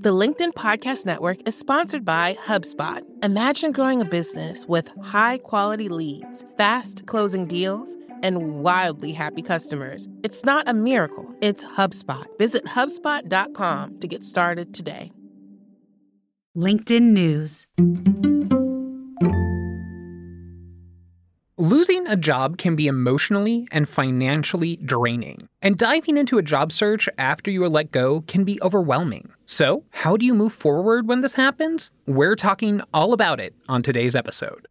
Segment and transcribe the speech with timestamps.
[0.00, 3.02] The LinkedIn Podcast Network is sponsored by HubSpot.
[3.24, 10.06] Imagine growing a business with high quality leads, fast closing deals, and wildly happy customers.
[10.22, 12.26] It's not a miracle, it's HubSpot.
[12.38, 15.10] Visit HubSpot.com to get started today.
[16.56, 17.66] LinkedIn News.
[21.56, 27.08] Losing a job can be emotionally and financially draining, and diving into a job search
[27.18, 29.32] after you are let go can be overwhelming.
[29.50, 31.90] So, how do you move forward when this happens?
[32.04, 34.68] We're talking all about it on today's episode.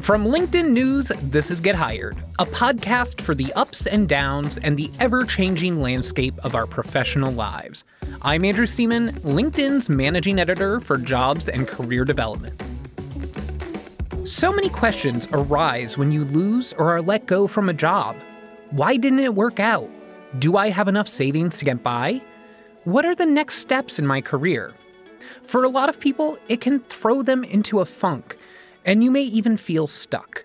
[0.00, 4.76] From LinkedIn News, this is Get Hired, a podcast for the ups and downs and
[4.76, 7.82] the ever changing landscape of our professional lives.
[8.22, 12.62] I'm Andrew Seaman, LinkedIn's managing editor for jobs and career development.
[14.24, 18.14] So many questions arise when you lose or are let go from a job.
[18.70, 19.88] Why didn't it work out?
[20.38, 22.20] Do I have enough savings to get by?
[22.84, 24.72] What are the next steps in my career?
[25.42, 28.36] For a lot of people, it can throw them into a funk
[28.84, 30.44] and you may even feel stuck.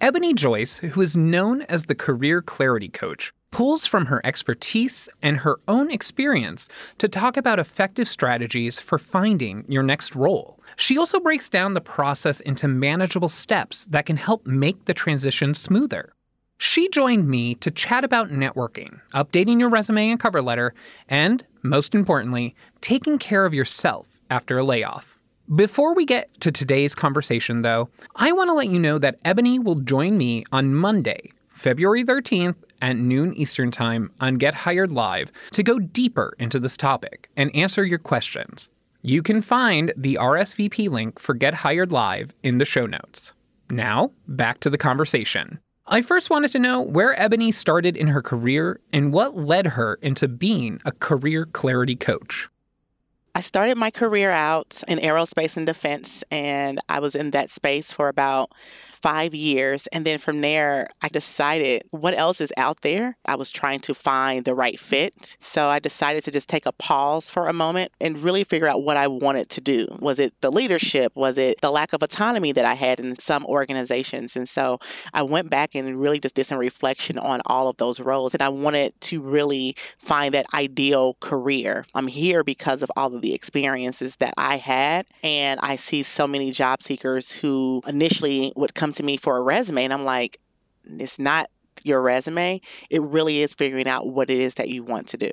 [0.00, 5.38] Ebony Joyce, who is known as the Career Clarity Coach, pulls from her expertise and
[5.38, 6.68] her own experience
[6.98, 10.60] to talk about effective strategies for finding your next role.
[10.76, 15.54] She also breaks down the process into manageable steps that can help make the transition
[15.54, 16.13] smoother.
[16.58, 20.74] She joined me to chat about networking, updating your resume and cover letter,
[21.08, 25.18] and, most importantly, taking care of yourself after a layoff.
[25.54, 29.58] Before we get to today's conversation, though, I want to let you know that Ebony
[29.58, 35.30] will join me on Monday, February 13th at noon Eastern Time on Get Hired Live
[35.52, 38.70] to go deeper into this topic and answer your questions.
[39.02, 43.34] You can find the RSVP link for Get Hired Live in the show notes.
[43.68, 45.60] Now, back to the conversation.
[45.86, 49.96] I first wanted to know where Ebony started in her career and what led her
[50.00, 52.48] into being a career clarity coach.
[53.34, 57.92] I started my career out in aerospace and defense, and I was in that space
[57.92, 58.52] for about
[59.04, 59.86] five years.
[59.88, 63.18] And then from there, I decided what else is out there.
[63.26, 65.36] I was trying to find the right fit.
[65.40, 68.82] So I decided to just take a pause for a moment and really figure out
[68.82, 69.88] what I wanted to do.
[70.00, 71.12] Was it the leadership?
[71.16, 74.36] Was it the lack of autonomy that I had in some organizations?
[74.36, 74.78] And so
[75.12, 78.32] I went back and really just did some reflection on all of those roles.
[78.32, 81.84] And I wanted to really find that ideal career.
[81.94, 85.04] I'm here because of all of the experiences that I had.
[85.22, 89.42] And I see so many job seekers who initially would come to me for a
[89.42, 90.38] resume, and I'm like,
[90.84, 91.50] it's not
[91.84, 92.60] your resume.
[92.90, 95.30] It really is figuring out what it is that you want to do.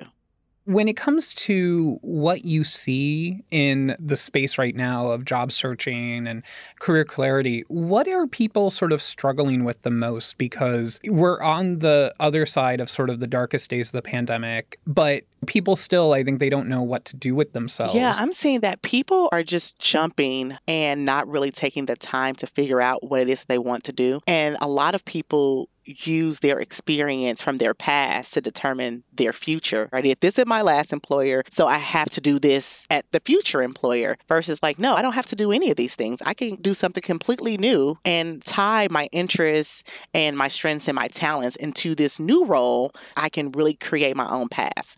[0.64, 6.26] When it comes to what you see in the space right now of job searching
[6.26, 6.42] and
[6.78, 10.38] career clarity, what are people sort of struggling with the most?
[10.38, 14.78] Because we're on the other side of sort of the darkest days of the pandemic,
[14.86, 17.94] but people still, I think they don't know what to do with themselves.
[17.94, 22.46] Yeah, I'm seeing that people are just jumping and not really taking the time to
[22.46, 24.20] figure out what it is they want to do.
[24.26, 29.88] And a lot of people use their experience from their past to determine their future,
[29.92, 30.06] right?
[30.06, 33.62] If this is my last employer, so I have to do this at the future
[33.62, 36.22] employer versus like, no, I don't have to do any of these things.
[36.24, 39.82] I can do something completely new and tie my interests
[40.14, 42.92] and my strengths and my talents into this new role.
[43.16, 44.96] I can really create my own path.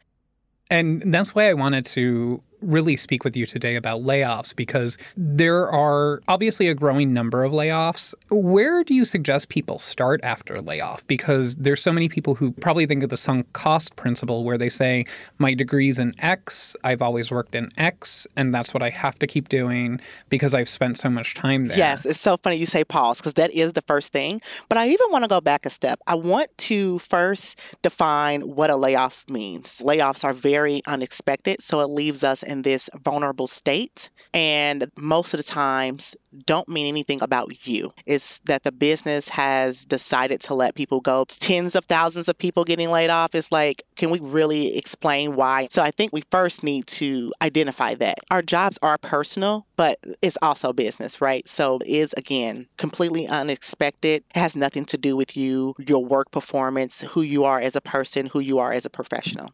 [0.70, 5.70] And that's why I wanted to really speak with you today about layoffs because there
[5.70, 8.14] are obviously a growing number of layoffs.
[8.30, 11.06] Where do you suggest people start after a layoff?
[11.06, 14.68] Because there's so many people who probably think of the sunk cost principle where they
[14.68, 15.04] say,
[15.38, 19.26] my degree's in X, I've always worked in X, and that's what I have to
[19.26, 21.76] keep doing because I've spent so much time there.
[21.76, 24.40] Yes, it's so funny you say pause because that is the first thing.
[24.68, 26.00] But I even want to go back a step.
[26.06, 29.80] I want to first define what a layoff means.
[29.84, 34.08] Layoffs are very unexpected, so it leaves us in in this vulnerable state.
[34.32, 36.16] And most of the times,
[36.46, 37.92] don't mean anything about you.
[38.06, 41.24] It's that the business has decided to let people go.
[41.28, 43.34] Tens of thousands of people getting laid off.
[43.34, 45.68] It's like, can we really explain why?
[45.70, 48.18] So I think we first need to identify that.
[48.30, 51.46] Our jobs are personal, but it's also business, right?
[51.46, 54.24] So it is, again, completely unexpected.
[54.34, 57.80] It has nothing to do with you, your work performance, who you are as a
[57.80, 59.50] person, who you are as a professional.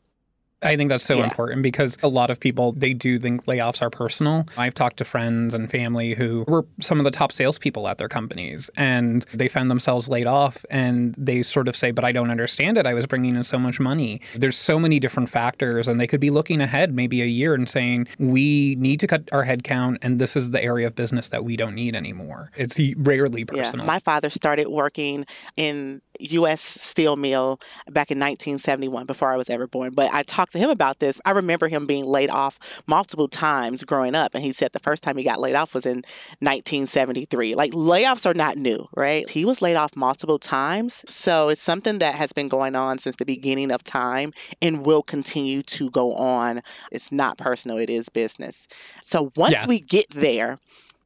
[0.63, 1.25] I think that's so Yeah.
[1.25, 4.47] important because a lot of people they do think layoffs are personal.
[4.57, 8.09] I've talked to friends and family who were some of the top salespeople at their
[8.09, 12.31] companies, and they found themselves laid off, and they sort of say, "But I don't
[12.31, 12.87] understand it.
[12.87, 16.21] I was bringing in so much money." There's so many different factors, and they could
[16.21, 20.19] be looking ahead maybe a year and saying, "We need to cut our headcount, and
[20.19, 23.87] this is the area of business that we don't need anymore." It's rarely personal.
[23.87, 25.25] Yeah, my father started working
[25.57, 26.61] in U.S.
[26.61, 27.59] Steel Mill
[27.91, 29.93] back in 1971 before I was ever born.
[29.95, 31.21] But I talked to him about this.
[31.25, 35.03] I remember him being laid off multiple times growing up, and he said the first
[35.03, 36.03] time he got laid off was in
[36.41, 37.55] 1973.
[37.55, 39.29] Like layoffs are not new, right?
[39.29, 43.17] He was laid off multiple times, so it's something that has been going on since
[43.17, 44.33] the beginning of time
[44.63, 46.63] and will continue to go on.
[46.93, 48.69] It's not personal; it is business.
[49.03, 49.67] So once Yeah.
[49.67, 50.59] we get there,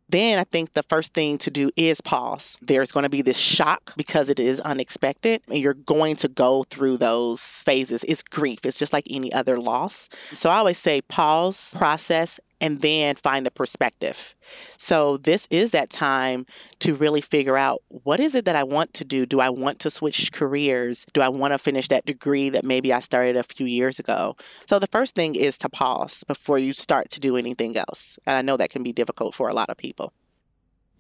[0.09, 2.59] then I think the first thing to do is pause.
[2.63, 6.65] There's going to be this shock because it is unexpected, and you're going to go
[6.65, 8.05] through those phases.
[8.05, 10.09] It's grief, it's just like any other loss.
[10.35, 14.35] So I always say pause, process, and then find the perspective.
[14.79, 16.47] So this is that time
[16.81, 19.27] to really figure out what is it that I want to do?
[19.27, 21.07] Do I want to switch careers?
[21.13, 24.37] Do I want to finish that degree that maybe I started a few years ago?
[24.67, 28.19] So the first thing is to pause before you start to do anything else.
[28.27, 30.13] And I know that can be difficult for a lot of people.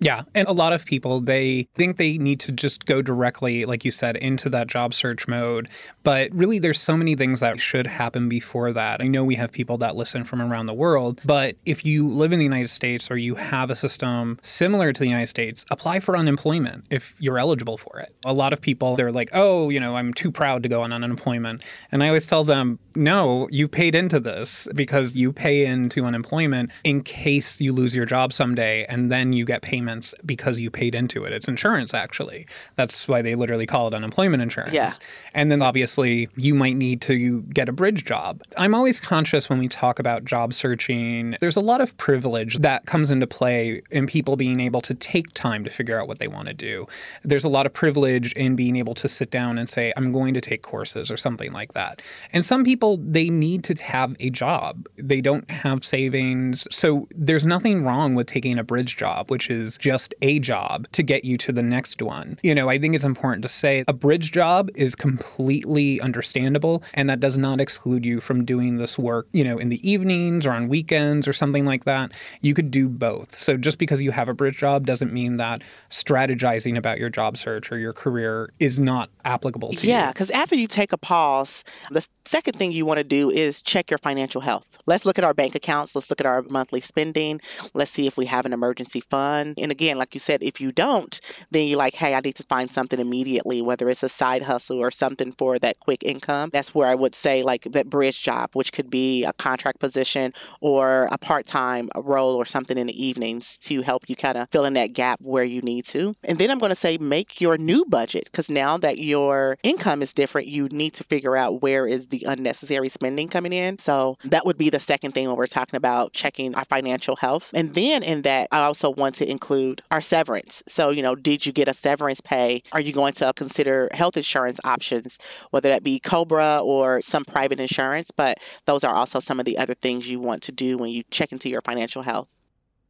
[0.00, 0.25] Yeah.
[0.35, 3.91] And a lot of people, they think they need to just go directly, like you
[3.91, 5.70] said, into that job search mode.
[6.02, 9.00] But really, there's so many things that should happen before that.
[9.00, 12.32] I know we have people that listen from around the world, but if you live
[12.32, 16.00] in the United States or you have a system similar to the United States, apply
[16.00, 18.14] for unemployment if you're eligible for it.
[18.25, 20.93] A lot of people, they're like, oh, you know, I'm too proud to go on
[20.93, 21.62] unemployment.
[21.93, 26.70] And I always tell them, no, you paid into this because you pay into unemployment
[26.82, 30.94] in case you lose your job someday and then you get payments because you paid
[30.94, 31.32] into it.
[31.32, 32.46] It's insurance, actually.
[32.76, 34.72] That's why they literally call it unemployment insurance.
[34.72, 34.92] Yeah.
[35.34, 38.42] And then obviously you might need to get a bridge job.
[38.56, 42.86] I'm always conscious when we talk about job searching, there's a lot of privilege that
[42.86, 46.28] comes into play in people being able to take time to figure out what they
[46.28, 46.86] want to do.
[47.22, 50.34] There's a lot of privilege in being able to sit down and say, I'm going
[50.34, 52.00] to take courses or something like that.
[52.32, 54.86] And some people, they need to have a job.
[54.96, 56.66] They don't have savings.
[56.70, 61.03] So there's nothing wrong with taking a bridge job, which is just a job to
[61.03, 62.38] get you to the next one.
[62.43, 67.09] You know, I think it's important to say a bridge job is completely understandable and
[67.09, 70.53] that does not exclude you from doing this work, you know, in the evenings or
[70.53, 72.12] on weekends or something like that.
[72.41, 73.35] You could do both.
[73.35, 77.37] So just because you have a bridge job doesn't mean that strategizing about your job
[77.37, 79.88] search or your career is not applicable to Yeah, you.
[79.88, 83.62] Yeah, because after you take a pause, the second thing you want to do is
[83.62, 84.79] check your financial health.
[84.87, 85.94] Let's look at our bank accounts.
[85.94, 87.41] Let's look at our monthly spending.
[87.75, 89.55] Let's see if we have an emergency fund.
[89.64, 91.19] And again, like you said, if you don't,
[91.50, 94.78] then you're like, hey, I need to find something immediately, whether it's a side hustle
[94.78, 96.50] or something for that quick income.
[96.52, 100.34] That's where I would say, like, that bridge job, which could be a contract position
[100.61, 104.50] or a part time role or something in the evenings to help you kind of
[104.50, 106.14] fill in that gap where you need to.
[106.25, 110.02] And then I'm going to say, make your new budget because now that your income
[110.02, 113.78] is different, you need to figure out where is the unnecessary spending coming in.
[113.78, 117.50] So that would be the second thing when we're talking about checking our financial health.
[117.55, 120.62] And then in that, I also want to include our severance.
[120.67, 122.62] So, you know, did you get a severance pay?
[122.73, 125.19] Are you going to consider health insurance options,
[125.51, 128.11] whether that be Cobra or some private insurance?
[128.11, 131.03] But those are also some of the other things you want to do when you
[131.11, 132.29] check into your financial health.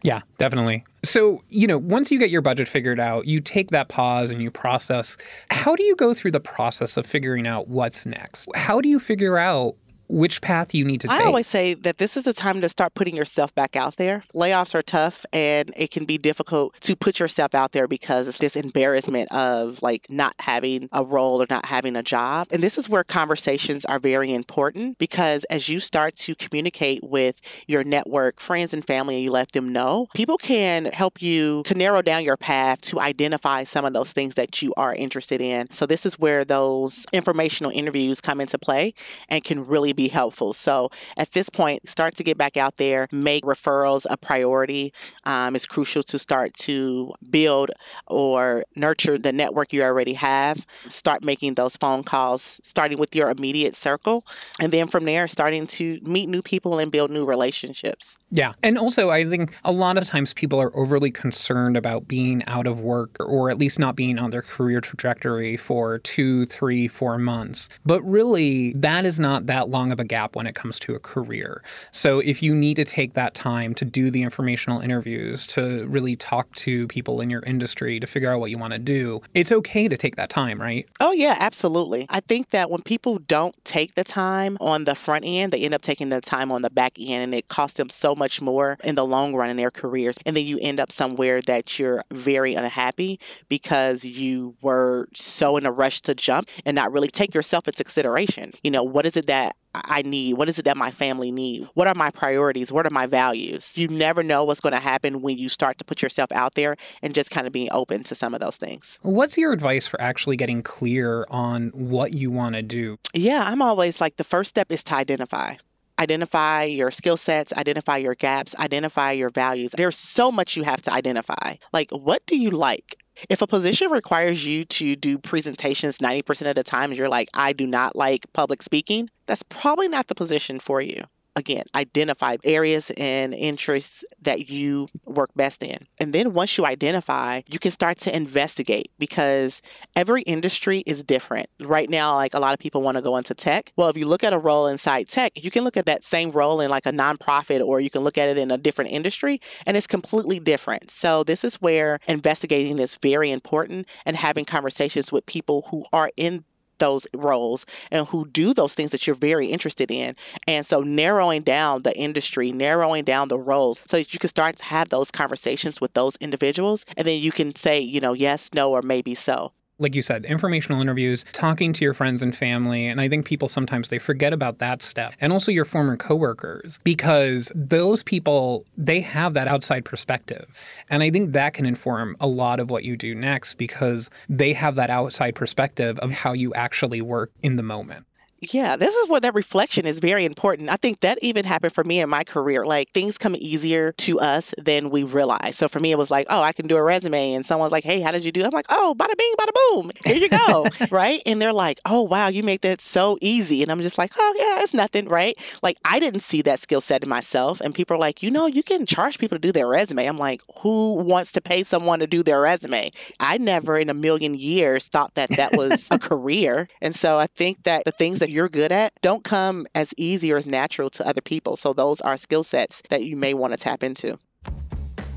[0.03, 0.85] Yeah, definitely.
[1.03, 4.43] So, you know, once you get your budget figured out, you take that pause and
[4.43, 5.17] you process.
[5.51, 8.49] How do you go through the process of figuring out what's next?
[8.55, 9.77] How do you figure out
[10.15, 11.19] which path you need to take?
[11.19, 14.23] I always say that this is the time to start putting yourself back out there.
[14.33, 18.39] Layoffs are tough and it can be difficult to put yourself out there because it's
[18.39, 22.47] this embarrassment of like not having a role or not having a job.
[22.53, 27.41] And this is where conversations are very important because as you start to communicate with
[27.67, 31.75] your network, friends and family, and you let them know, people can help you to
[31.75, 35.69] narrow down your path to identify some of those things that you are interested in.
[35.73, 38.95] So this is where those informational interviews come into play
[39.29, 40.53] and can really be helpful.
[40.53, 44.93] So at this point, start to get back out there, make referrals a priority.
[45.25, 47.71] Um, it's crucial to start to build
[48.07, 50.67] or nurture the network you already have.
[50.89, 54.25] Start making those phone calls, starting with your immediate circle,
[54.61, 58.19] and then from there, starting to meet new people and build new relationships.
[58.31, 58.55] Yeah.
[58.63, 62.67] And also, I think a lot of times people are overly concerned about being out
[62.67, 67.19] of work or at least not being on their career trajectory for two, three, four
[67.19, 67.69] months.
[67.87, 70.95] But really, that is not that long long of a gap when it comes to
[70.95, 71.63] a career.
[71.93, 76.17] So if you need to take that time to do the informational interviews, to really
[76.17, 79.53] talk to people in your industry, to figure out what you want to do, it's
[79.53, 80.89] okay to take that time, right?
[81.01, 82.07] Oh, yeah, absolutely.
[82.09, 85.75] I think that when people don't take the time on the front end, they end
[85.75, 88.79] up taking the time on the back end and it costs them so much more
[88.85, 90.17] in the long run in their careers.
[90.25, 95.67] And then you end up somewhere that you're very unhappy because you were so in
[95.67, 98.53] a rush to jump and not really take yourself into consideration.
[98.63, 100.35] You know, what is it that I need?
[100.35, 101.69] What is it that my family need?
[101.75, 102.71] What are my priorities?
[102.71, 103.73] What are my values?
[103.77, 106.77] You never know what's going to happen when you start to put yourself out there
[107.03, 108.99] and just kind of being open to some of those things.
[109.03, 112.99] What's your advice for actually getting clear on what you want to do?
[113.13, 115.57] Yeah, I'm always like the first step is to identify
[115.99, 119.73] identify your skill sets, identify your gaps, identify your values.
[119.77, 121.55] There's so much you have to identify.
[121.73, 122.99] Like, what do you like?
[123.29, 127.29] If a position requires you to do presentations 90% of the time, and you're like,
[127.35, 131.05] I do not like public speaking, that's probably not the position for you
[131.37, 135.87] again, identify areas and interests that you work best in.
[135.99, 139.63] And then once you identify, you can start to investigate because
[139.97, 141.49] every industry is different.
[141.61, 143.73] Right now, like a lot of people want to go into tech.
[143.77, 146.31] Well, if you look at a role inside tech, you can look at that same
[146.31, 149.41] role in like a nonprofit or you can look at it in a different industry
[149.67, 150.91] and it's completely different.
[150.91, 156.11] So this is where investigating is very important and having conversations with people who are
[156.17, 156.45] in
[156.79, 160.15] those roles and who do those things that you're very interested in.
[160.47, 164.57] And so narrowing down the industry, narrowing down the roles so that you can start
[164.57, 168.51] to have those conversations with those individuals and then you can say, you know, yes,
[168.55, 172.87] no, or maybe so like you said, informational interviews, talking to your friends and family.
[172.87, 175.15] And I think people sometimes they forget about that step.
[175.21, 180.47] And also your former coworkers, because those people, they have that outside perspective.
[180.89, 184.53] And I think that can inform a lot of what you do next because they
[184.53, 188.07] have that outside perspective of how you actually work in the moment.
[188.53, 190.71] Yeah, this is where that reflection is very important.
[190.71, 192.67] I think that even happened for me in my career.
[192.67, 195.57] Like things come easier to us than we realize.
[195.57, 197.35] So for me, it was like, oh, I can do a resume.
[197.35, 198.45] And someone's like, hey, how did you do?
[198.45, 199.91] I'm like, oh, bada bing, bada boom.
[200.05, 200.67] Here you go.
[200.91, 201.23] right.
[201.27, 203.63] And they're like, oh, wow, you make that so easy.
[203.63, 205.09] And I'm just like, oh, yeah, it's nothing.
[205.09, 205.37] Right.
[205.63, 207.61] Like I didn't see that skill set in myself.
[207.61, 210.07] And people are like, you know, you can charge people to do their resume.
[210.07, 212.91] I'm like, who wants to pay someone to do their resume?
[213.21, 216.69] I never in a million years thought that that was a career.
[216.81, 220.33] And so I think that the things that you're good at don't come as easy
[220.33, 221.57] or as natural to other people.
[221.57, 224.19] So those are skill sets that you may want to tap into.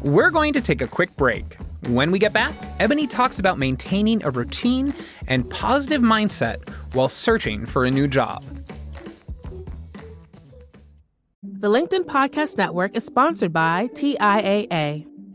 [0.04, 1.58] We're going to take a quick break.
[1.88, 4.94] When we get back, Ebony talks about maintaining a routine
[5.28, 8.44] and positive mindset while searching for a new job.
[11.42, 15.17] The LinkedIn Podcast Network is sponsored by TIAA.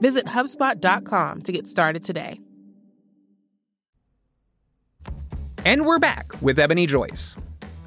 [0.00, 2.40] Visit HubSpot.com to get started today.
[5.64, 7.36] And we're back with Ebony Joyce.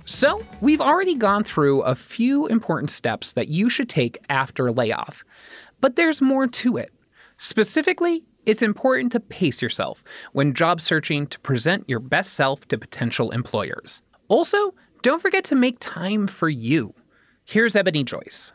[0.06, 5.24] So, we've already gone through a few important steps that you should take after layoff,
[5.80, 6.92] but there's more to it.
[7.38, 10.04] Specifically, it's important to pace yourself
[10.34, 14.02] when job searching to present your best self to potential employers.
[14.28, 16.94] Also, don't forget to make time for you.
[17.46, 18.54] Here's Ebony Joyce.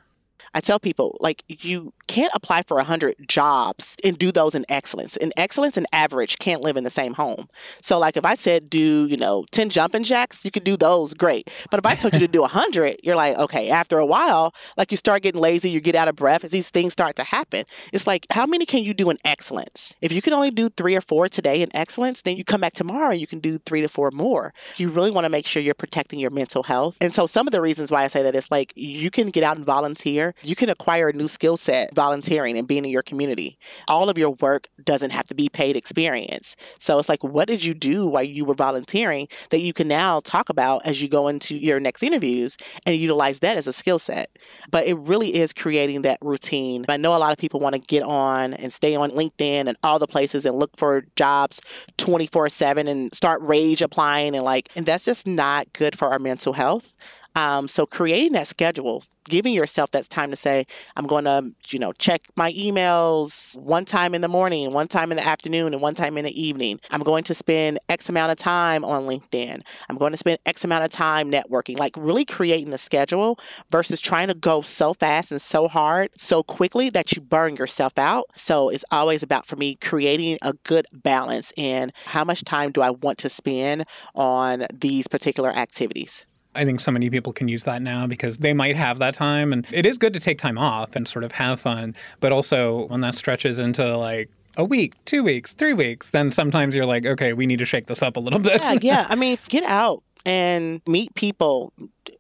[0.55, 5.17] I tell people, like, you can't apply for 100 jobs and do those in excellence.
[5.17, 7.49] In excellence and average can't live in the same home.
[7.83, 11.15] So, like, if I said do, you know, 10 jumping jacks, you could do those,
[11.15, 11.51] great.
[11.71, 14.91] But if I told you to do 100, you're like, okay, after a while, like,
[14.91, 17.65] you start getting lazy, you get out of breath as these things start to happen.
[17.93, 19.95] It's like, how many can you do in excellence?
[20.01, 22.73] If you can only do three or four today in excellence, then you come back
[22.73, 24.53] tomorrow and you can do three to four more.
[24.77, 26.97] You really want to make sure you're protecting your mental health.
[27.01, 29.43] And so, some of the reasons why I say that is like, you can get
[29.43, 33.03] out and volunteer you can acquire a new skill set volunteering and being in your
[33.03, 33.59] community.
[33.89, 36.55] All of your work doesn't have to be paid experience.
[36.79, 40.21] So it's like, what did you do while you were volunteering that you can now
[40.21, 43.99] talk about as you go into your next interviews and utilize that as a skill
[43.99, 44.29] set?
[44.71, 46.85] But it really is creating that routine.
[46.89, 49.77] I know a lot of people want to get on and stay on LinkedIn and
[49.83, 51.61] all the places and look for jobs
[51.97, 56.19] 24 7 and start rage applying and like, and that's just not good for our
[56.19, 56.95] mental health.
[57.37, 60.67] Um, so creating that schedule, giving yourself that time to say,
[60.97, 65.13] I'm going to, you know, check my emails one time in the morning, one time
[65.13, 66.81] in the afternoon, and one time in the evening.
[66.91, 69.61] I'm going to spend X amount of time on LinkedIn.
[69.91, 71.79] I'm going to spend X amount of time networking.
[71.79, 73.39] Like really creating the schedule
[73.71, 77.99] versus trying to go so fast and so hard so quickly that you burn yourself
[77.99, 78.25] out.
[78.35, 82.81] So it's always about for me creating a good balance in how much time do
[82.81, 86.25] I want to spend on these particular activities.
[86.57, 89.53] I think so many people can use that now because they might have that time.
[89.53, 91.95] And it is good to take time off and sort of have fun.
[92.21, 96.75] But also, when that stretches into like a week, two weeks, three weeks, then sometimes
[96.75, 98.61] you're like, okay, we need to shake this up a little bit.
[98.61, 99.07] Yeah, yeah.
[99.09, 101.73] I mean, get out and meet people,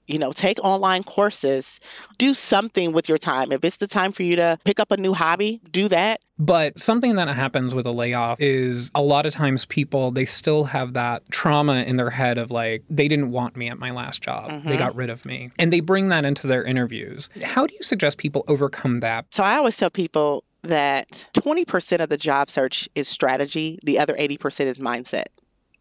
[0.07, 1.81] you know, take online courses,
[2.17, 3.51] do something with your time.
[3.51, 6.21] If it's the time for you to pick up a new hobby, do that.
[6.39, 10.65] But something that happens with a layoff is a lot of times people, they still
[10.65, 14.23] have that trauma in their head of like, they didn't want me at my last
[14.23, 14.51] job.
[14.51, 14.69] Mm-hmm.
[14.69, 15.51] They got rid of me.
[15.59, 17.29] And they bring that into their interviews.
[17.43, 19.27] How do you suggest people overcome that?
[19.35, 24.15] So I always tell people that 20% of the job search is strategy, the other
[24.15, 25.27] 80% is mindset.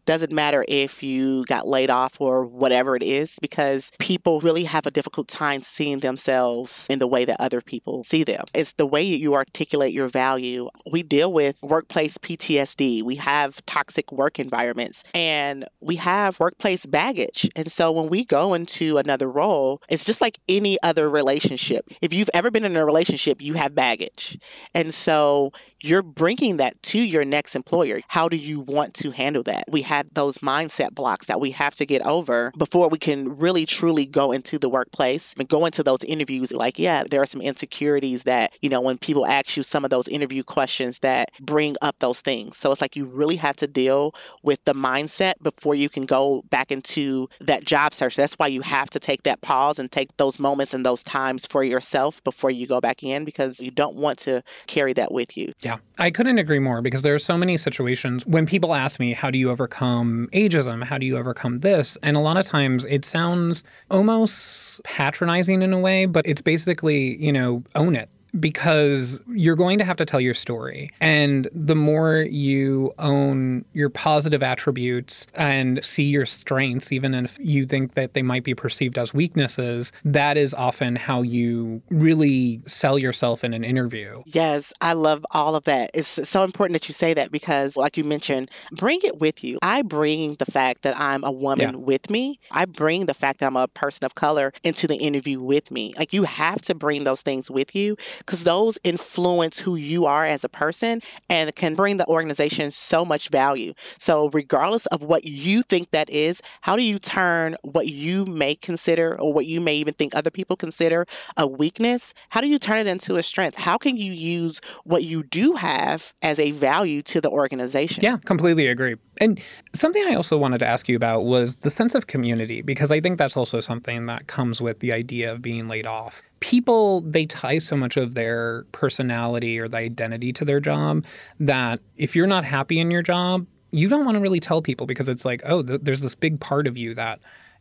[0.06, 4.86] Doesn't matter if you got laid off or whatever it is, because people really have
[4.86, 8.44] a difficult time seeing themselves in the way that other people see them.
[8.54, 10.68] It's the way you articulate your value.
[10.90, 17.50] We deal with workplace PTSD, we have toxic work environments, and we have workplace baggage.
[17.56, 21.88] And so when we go into another role, it's just like any other relationship.
[22.00, 24.38] If you've ever been in a relationship, you have baggage.
[24.72, 28.00] And so you're bringing that to your next employer.
[28.08, 29.64] How do you want to handle that?
[29.68, 33.66] We have those mindset blocks that we have to get over before we can really
[33.66, 36.52] truly go into the workplace and go into those interviews.
[36.52, 39.90] Like, yeah, there are some insecurities that, you know, when people ask you some of
[39.90, 42.56] those interview questions that bring up those things.
[42.56, 46.42] So it's like you really have to deal with the mindset before you can go
[46.50, 48.16] back into that job search.
[48.16, 51.46] That's why you have to take that pause and take those moments and those times
[51.46, 55.36] for yourself before you go back in because you don't want to carry that with
[55.36, 55.52] you.
[55.66, 59.14] Yeah, I couldn't agree more because there are so many situations when people ask me,
[59.14, 60.84] How do you overcome ageism?
[60.84, 61.98] How do you overcome this?
[62.04, 67.16] And a lot of times it sounds almost patronizing in a way, but it's basically,
[67.16, 68.08] you know, own it
[68.40, 70.90] because you're going to have to tell your story.
[71.00, 77.64] And the more you own your positive attributes and see your strengths, even if you
[77.64, 82.98] think that they might be perceived as weaknesses, that is often how you really sell
[82.98, 84.22] yourself in an interview.
[84.26, 85.90] Yes, I love all of that.
[85.94, 89.58] It's so important that you say that because, like you mentioned, bring it with you.
[89.62, 91.76] I bring the fact that I'm a woman yeah.
[91.76, 95.40] with me, I bring the fact that I'm a person of color into the interview
[95.40, 95.92] with me.
[95.98, 97.96] Like, you have to bring those things with you
[98.26, 103.04] because those influence who you are as a person and can bring the organization so
[103.04, 103.72] much value.
[103.98, 108.56] So, regardless of what you think that is, how do you turn what you may
[108.56, 112.12] consider or what you may even think other people consider a weakness?
[112.30, 113.56] How do you turn it into a strength?
[113.56, 118.02] How can you use what you do have as a value to the organization?
[118.02, 118.96] Yeah, completely agree.
[119.18, 119.40] And
[119.74, 123.00] something I also wanted to ask you about was the sense of community, because I
[123.00, 126.22] think that's also something that comes with the idea of being laid off.
[126.40, 131.04] People they tie so much of their personality or the identity to their job
[131.40, 134.86] that if you're not happy in your job you don't want to really tell people
[134.86, 137.20] because it's like oh th- there's this big part of you that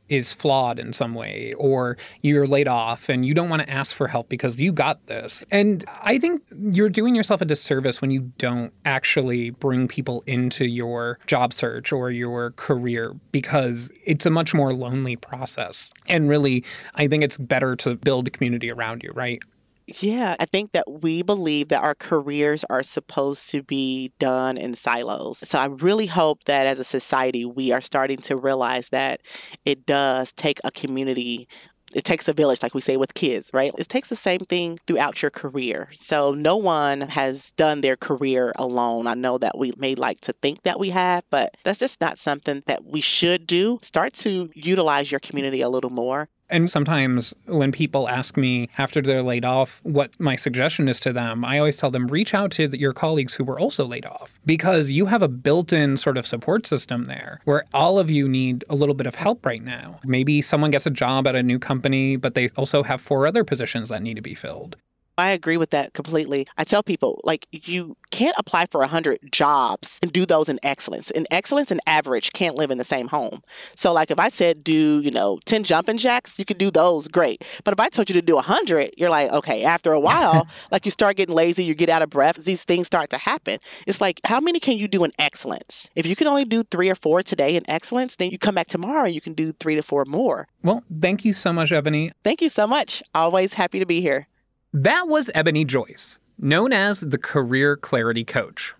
[0.09, 3.95] is flawed in some way or you're laid off and you don't want to ask
[3.95, 5.43] for help because you got this.
[5.51, 10.65] And I think you're doing yourself a disservice when you don't actually bring people into
[10.65, 15.91] your job search or your career because it's a much more lonely process.
[16.07, 16.63] And really,
[16.95, 19.41] I think it's better to build a community around you, right?
[19.87, 24.73] Yeah, I think that we believe that our careers are supposed to be done in
[24.73, 25.37] silos.
[25.47, 29.21] So I really hope that as a society, we are starting to realize that
[29.63, 31.47] it does take a community
[31.93, 33.71] it takes a village, like we say with kids, right?
[33.77, 35.87] It takes the same thing throughout your career.
[35.93, 39.07] So no one has done their career alone.
[39.07, 42.17] I know that we may like to think that we have, but that's just not
[42.17, 43.79] something that we should do.
[43.81, 46.27] Start to utilize your community a little more.
[46.49, 51.11] And sometimes when people ask me after they're laid off what my suggestion is to
[51.11, 54.39] them, I always tell them reach out to your colleagues who were also laid off
[54.45, 58.29] because you have a built in sort of support system there where all of you
[58.29, 59.99] need a little bit of help right now.
[60.03, 63.43] Maybe someone gets a job at a new company, but they also have four other
[63.43, 64.75] positions that need to be filled.
[65.17, 66.45] I agree with that completely.
[66.57, 71.09] I tell people, like, you can't apply for 100 jobs and do those in excellence.
[71.11, 73.41] In excellence and average can't live in the same home.
[73.75, 77.07] So, like, if I said do, you know, 10 jumping jacks, you could do those,
[77.07, 77.45] great.
[77.63, 80.85] But if I told you to do 100, you're like, okay, after a while, like,
[80.85, 83.59] you start getting lazy, you get out of breath, these things start to happen.
[83.87, 85.89] It's like, how many can you do in excellence?
[85.95, 88.67] If you can only do three or four today in excellence, then you come back
[88.67, 90.47] tomorrow and you can do three to four more.
[90.61, 92.11] Well, thank you so much, Ebony.
[92.23, 93.01] Thank you so much.
[93.13, 94.27] Always happy to be here.
[94.75, 98.75] That was Ebony Joyce, known as the Career Clarity Coach.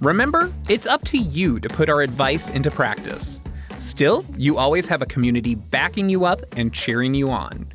[0.00, 3.40] Remember, it's up to you to put our advice into practice.
[3.80, 7.66] Still, you always have a community backing you up and cheering you on.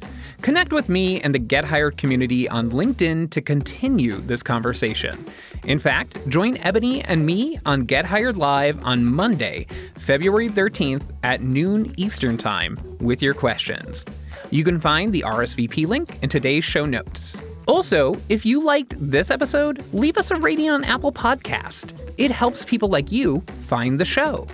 [0.41, 5.17] Connect with me and the Get Hired community on LinkedIn to continue this conversation.
[5.65, 11.41] In fact, join Ebony and me on Get Hired Live on Monday, February 13th at
[11.41, 14.05] noon Eastern Time with your questions.
[14.53, 17.41] You can find the RSVP link in today's show notes.
[17.65, 21.99] Also, if you liked this episode, leave us a rating on Apple Podcast.
[22.19, 24.45] It helps people like you find the show.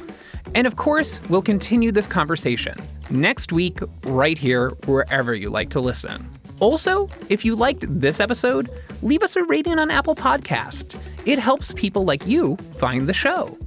[0.55, 2.75] And of course, we'll continue this conversation
[3.09, 6.25] next week, right here, wherever you like to listen.
[6.62, 8.69] Also, if you liked this episode,
[9.01, 10.97] leave us a rating on Apple Podcast.
[11.25, 13.57] It helps people like you find the show.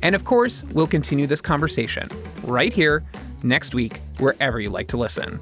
[0.00, 2.08] And of course, we'll continue this conversation
[2.44, 3.02] right here
[3.42, 5.40] next week, wherever you like to listen.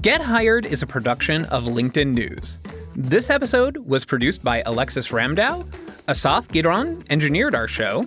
[0.00, 2.58] Get Hired is a production of LinkedIn News.
[2.96, 5.64] This episode was produced by Alexis Ramdow.
[6.08, 8.04] Asaf Gidron engineered our show.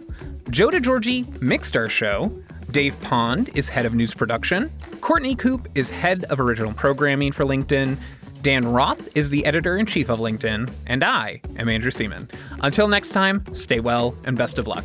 [0.49, 2.31] Joe DeGiorgi mixed our show.
[2.71, 4.69] Dave Pond is head of news production.
[4.99, 7.97] Courtney Coop is head of original programming for LinkedIn.
[8.41, 10.69] Dan Roth is the editor in chief of LinkedIn.
[10.87, 12.29] And I am Andrew Seaman.
[12.63, 14.83] Until next time, stay well and best of luck.